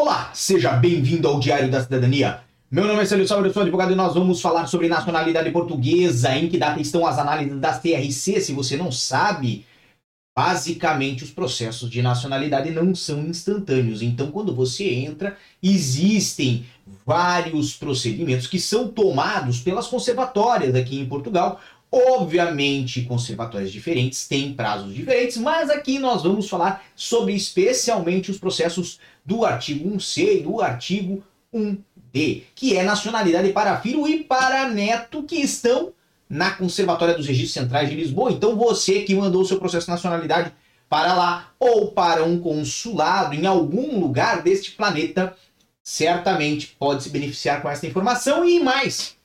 [0.00, 2.38] Olá, seja bem-vindo ao Diário da Cidadania.
[2.70, 6.36] Meu nome é Celso Sauer, eu sou advogado e nós vamos falar sobre nacionalidade portuguesa,
[6.36, 8.40] em que data estão as análises da CRC.
[8.40, 9.66] Se você não sabe,
[10.36, 14.00] basicamente os processos de nacionalidade não são instantâneos.
[14.00, 16.64] Então, quando você entra, existem
[17.04, 21.60] vários procedimentos que são tomados pelas conservatórias aqui em Portugal.
[21.90, 29.00] Obviamente, conservatórias diferentes têm prazos diferentes, mas aqui nós vamos falar sobre especialmente os processos
[29.24, 31.22] do artigo 1C e do artigo
[31.52, 31.78] 1
[32.12, 35.92] D, que é nacionalidade para filho e para neto que estão
[36.28, 38.32] na Conservatória dos Registros Centrais de Lisboa.
[38.32, 40.52] Então você que mandou o seu processo de nacionalidade
[40.88, 45.34] para lá ou para um consulado em algum lugar deste planeta,
[45.82, 49.16] certamente pode se beneficiar com essa informação e mais.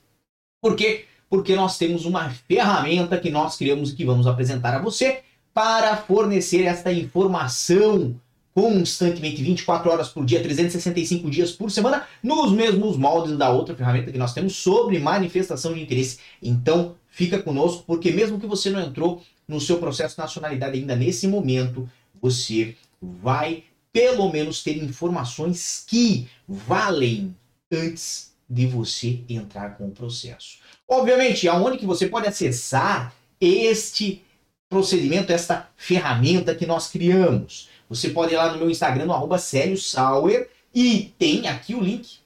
[0.62, 1.06] Por quê?
[1.34, 5.98] Porque nós temos uma ferramenta que nós criamos e que vamos apresentar a você para
[5.98, 8.16] fornecer esta informação
[8.54, 14.12] constantemente 24 horas por dia, 365 dias por semana, nos mesmos moldes da outra ferramenta
[14.12, 16.20] que nós temos sobre manifestação de interesse.
[16.40, 20.96] Então, fica conosco, porque mesmo que você não entrou no seu processo de nacionalidade ainda
[20.96, 21.90] nesse momento,
[22.22, 27.36] você vai pelo menos ter informações que valem
[27.72, 30.60] antes de você entrar com o processo.
[30.88, 34.22] Obviamente, aonde que você pode acessar este
[34.70, 37.68] procedimento, esta ferramenta que nós criamos?
[37.90, 42.20] Você pode ir lá no meu Instagram, no arroba Sauer, e tem aqui o link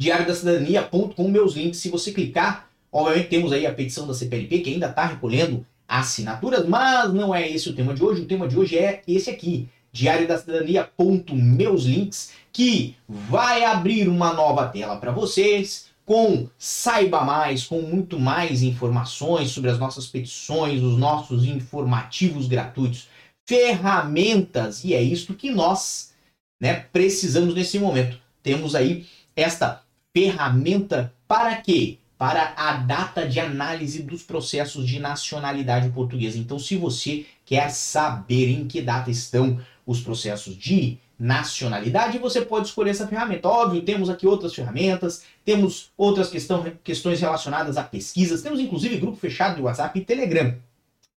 [0.00, 1.80] diariodacidadania.com, meus links.
[1.80, 6.66] Se você clicar, obviamente temos aí a petição da CPLP, que ainda está recolhendo assinaturas,
[6.66, 8.22] mas não é esse o tema de hoje.
[8.22, 14.96] O tema de hoje é esse aqui, diariodacidadania.meus links, que vai abrir uma nova tela
[14.96, 21.44] para vocês, com saiba mais, com muito mais informações sobre as nossas petições, os nossos
[21.44, 23.08] informativos gratuitos
[23.48, 26.12] ferramentas, e é isto que nós
[26.60, 28.18] né, precisamos nesse momento.
[28.42, 29.82] Temos aí esta
[30.14, 31.98] ferramenta para quê?
[32.18, 36.38] Para a data de análise dos processos de nacionalidade portuguesa.
[36.38, 42.66] Então, se você quer saber em que data estão os processos de nacionalidade, você pode
[42.66, 43.48] escolher essa ferramenta.
[43.48, 49.16] Óbvio, temos aqui outras ferramentas, temos outras questão, questões relacionadas a pesquisas, temos inclusive grupo
[49.16, 50.54] fechado de WhatsApp e Telegram.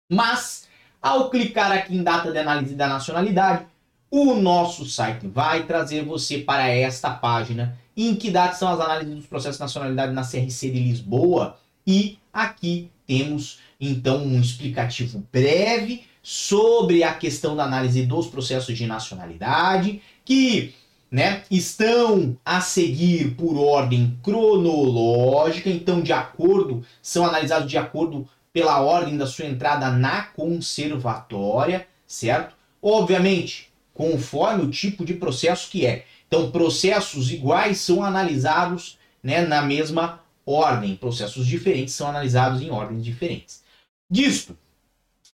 [0.07, 0.67] Mas
[1.01, 3.65] ao clicar aqui em data de análise da nacionalidade,
[4.11, 9.15] o nosso site vai trazer você para esta página em que datas são as análises
[9.15, 16.08] dos processos de nacionalidade na CRC de Lisboa e aqui temos então um explicativo breve
[16.21, 20.73] sobre a questão da análise dos processos de nacionalidade que
[21.11, 28.81] né, estão a seguir por ordem cronológica, então de acordo são analisados de acordo pela
[28.81, 32.55] ordem da sua entrada na conservatória, certo?
[32.81, 36.05] Obviamente, conforme o tipo de processo que é.
[36.27, 43.03] Então, processos iguais são analisados né, na mesma ordem, processos diferentes são analisados em ordens
[43.03, 43.63] diferentes.
[44.09, 44.57] Disto,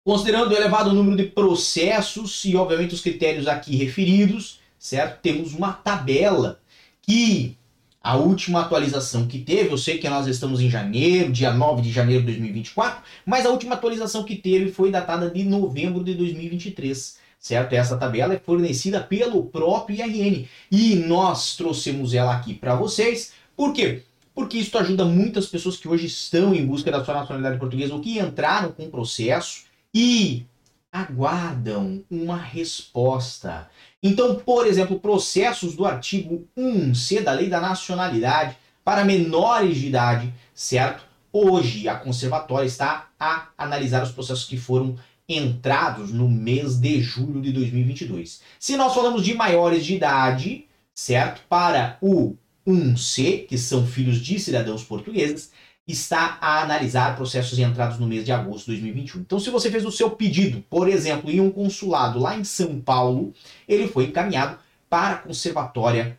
[0.05, 5.21] considerando o elevado número de processos e, obviamente, os critérios aqui referidos, certo?
[5.21, 6.61] Temos uma tabela
[7.03, 7.57] que
[8.03, 11.93] a última atualização que teve, eu sei que nós estamos em janeiro, dia 9 de
[11.93, 17.19] janeiro de 2024, mas a última atualização que teve foi datada de novembro de 2023,
[17.39, 17.75] certo?
[17.75, 23.35] Essa tabela é fornecida pelo próprio IRN e nós trouxemos ela aqui para vocês.
[23.55, 24.03] Por quê?
[24.35, 28.01] Porque isso ajuda muitas pessoas que hoje estão em busca da sua nacionalidade portuguesa ou
[28.01, 30.47] que entraram com o processo e
[30.93, 33.69] aguardam uma resposta.
[34.03, 40.35] Então, por exemplo, processos do artigo 1C da Lei da Nacionalidade para menores de idade,
[40.55, 41.05] certo?
[41.33, 44.97] Hoje a conservatória está a analisar os processos que foram
[45.29, 48.41] entrados no mês de julho de 2022.
[48.59, 51.43] Se nós falamos de maiores de idade, certo?
[51.49, 52.35] Para o
[52.67, 55.53] 1C, que são filhos de cidadãos portugueses,
[55.91, 59.21] está a analisar processos entrados no mês de agosto de 2021.
[59.21, 62.81] Então, se você fez o seu pedido, por exemplo, em um consulado lá em São
[62.81, 63.33] Paulo,
[63.69, 64.59] ele foi encaminhado
[64.89, 66.19] para a Conservatória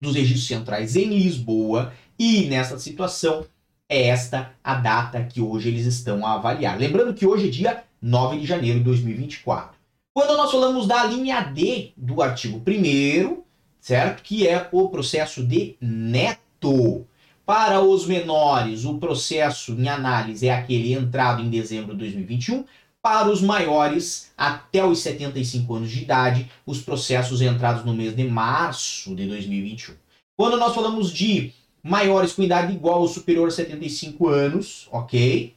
[0.00, 3.46] dos Registros Centrais em Lisboa e nessa situação
[3.88, 6.78] é esta a data que hoje eles estão a avaliar.
[6.78, 9.76] Lembrando que hoje é dia 9 de janeiro de 2024.
[10.14, 13.42] Quando nós falamos da linha D do artigo 1
[13.82, 14.22] certo?
[14.22, 17.06] Que é o processo de neto.
[17.44, 22.64] Para os menores, o processo em análise é aquele entrado em dezembro de 2021.
[23.02, 28.22] Para os maiores, até os 75 anos de idade, os processos entrados no mês de
[28.22, 29.94] março de 2021.
[30.36, 31.52] Quando nós falamos de
[31.82, 35.52] maiores com idade igual ou superior a 75 anos, ok?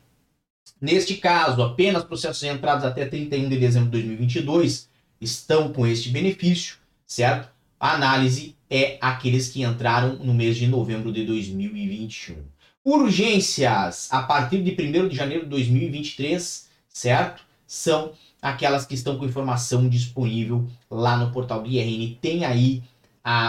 [0.81, 4.89] Neste caso, apenas processos entrados até 31 de dezembro de 2022
[5.21, 7.49] estão com este benefício, certo?
[7.79, 12.43] A análise é aqueles que entraram no mês de novembro de 2021.
[12.83, 17.41] Urgências a partir de 1 de janeiro de 2023, certo?
[17.65, 18.11] São
[18.41, 22.17] aquelas que estão com informação disponível lá no portal do IRN.
[22.21, 22.83] Tem aí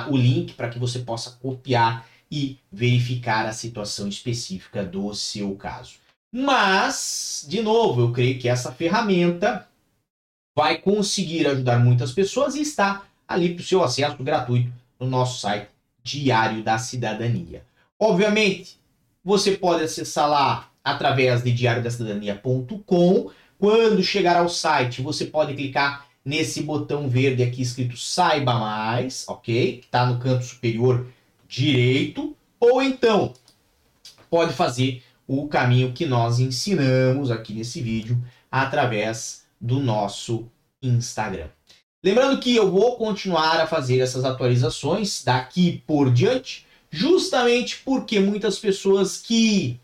[0.09, 5.95] o link para que você possa copiar e verificar a situação específica do seu caso.
[6.33, 9.67] Mas, de novo, eu creio que essa ferramenta
[10.57, 15.41] vai conseguir ajudar muitas pessoas e está ali para o seu acesso gratuito no nosso
[15.41, 15.69] site
[16.03, 17.65] Diário da Cidadania.
[17.99, 18.79] Obviamente,
[19.25, 23.31] você pode acessar lá através de diariodacidadania.com.
[23.59, 29.79] Quando chegar ao site, você pode clicar nesse botão verde aqui escrito Saiba Mais, ok?
[29.79, 31.07] Que está no canto superior
[31.49, 32.37] direito.
[32.61, 33.33] Ou então,
[34.31, 40.49] pode fazer o caminho que nós ensinamos aqui nesse vídeo através do nosso
[40.83, 41.49] Instagram.
[42.07, 48.61] Lembrando que eu vou continuar a fazer essas atualizações daqui por diante, justamente porque muitas
[48.61, 49.81] pessoas que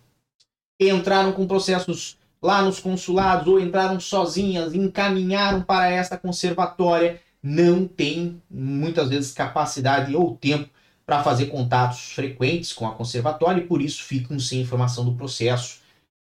[0.80, 8.40] entraram com processos lá nos consulados ou entraram sozinhas, encaminharam para esta conservatória, não têm
[8.48, 10.70] muitas vezes capacidade ou tempo
[11.04, 15.80] para fazer contatos frequentes com a conservatória e por isso ficam sem informação do processo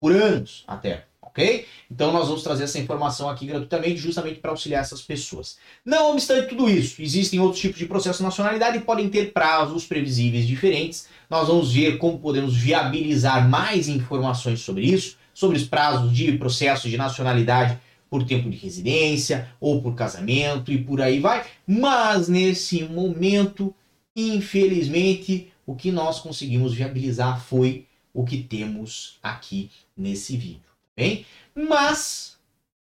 [0.00, 1.67] por anos até ok?
[1.90, 5.56] Então nós vamos trazer essa informação aqui gratuitamente, justamente para auxiliar essas pessoas.
[5.84, 9.84] Não obstante tudo isso, existem outros tipos de processo de nacionalidade e podem ter prazos
[9.84, 11.08] previsíveis diferentes.
[11.29, 16.88] Nós vamos ver como podemos viabilizar mais informações sobre isso, sobre os prazos de processo
[16.88, 17.78] de nacionalidade
[18.11, 21.46] por tempo de residência ou por casamento e por aí vai.
[21.67, 23.75] Mas nesse momento,
[24.14, 31.27] infelizmente, o que nós conseguimos viabilizar foi o que temos aqui nesse vídeo bem?
[31.55, 32.39] Mas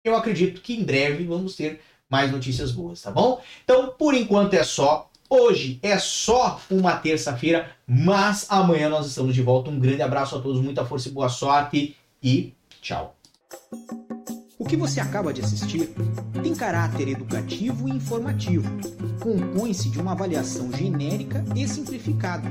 [0.05, 1.81] eu acredito que em breve vamos ter
[2.11, 3.43] mais notícias boas, tá bom?
[3.65, 5.11] Então, por enquanto é só.
[5.29, 9.71] Hoje é só uma terça-feira, mas amanhã nós estamos de volta.
[9.71, 13.17] Um grande abraço a todos, muita força e boa sorte e tchau.
[14.59, 15.91] O que você acaba de assistir
[16.43, 18.71] tem caráter educativo e informativo.
[19.21, 22.51] Compõe-se de uma avaliação genérica e simplificada.